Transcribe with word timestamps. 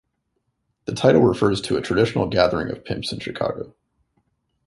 The 0.85 0.95
title 0.95 1.21
refers 1.21 1.61
to 1.61 1.77
a 1.77 1.81
traditional 1.83 2.25
gathering 2.27 2.71
of 2.71 2.83
pimps 2.83 3.11
in 3.11 3.19
Chicago. 3.19 3.75